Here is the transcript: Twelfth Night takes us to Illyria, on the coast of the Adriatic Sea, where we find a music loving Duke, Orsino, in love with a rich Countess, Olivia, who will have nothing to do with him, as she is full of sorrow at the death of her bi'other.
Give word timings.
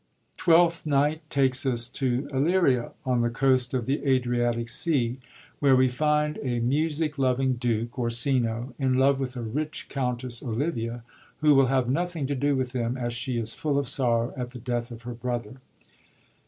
Twelfth 0.35 0.87
Night 0.87 1.21
takes 1.29 1.63
us 1.63 1.87
to 1.89 2.27
Illyria, 2.33 2.89
on 3.05 3.21
the 3.21 3.29
coast 3.29 3.71
of 3.75 3.85
the 3.85 4.03
Adriatic 4.03 4.67
Sea, 4.67 5.19
where 5.59 5.75
we 5.75 5.89
find 5.89 6.39
a 6.41 6.59
music 6.59 7.19
loving 7.19 7.53
Duke, 7.53 7.99
Orsino, 7.99 8.73
in 8.79 8.95
love 8.95 9.19
with 9.19 9.35
a 9.37 9.43
rich 9.43 9.89
Countess, 9.89 10.41
Olivia, 10.41 11.03
who 11.41 11.53
will 11.53 11.67
have 11.67 11.87
nothing 11.87 12.25
to 12.25 12.33
do 12.35 12.55
with 12.55 12.71
him, 12.71 12.97
as 12.97 13.13
she 13.13 13.37
is 13.37 13.53
full 13.53 13.77
of 13.77 13.87
sorrow 13.87 14.33
at 14.35 14.49
the 14.49 14.59
death 14.59 14.89
of 14.89 15.03
her 15.03 15.13
bi'other. 15.13 15.57